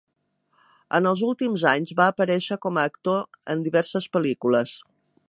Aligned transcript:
En 0.99 1.09
els 1.09 1.21
últims 1.27 1.65
anys 1.73 1.93
va 2.01 2.07
aparèixer 2.13 2.59
com 2.65 2.79
a 2.85 2.89
actor 2.93 3.21
en 3.55 3.63
diverses 3.67 4.09
pel·lícules. 4.19 4.77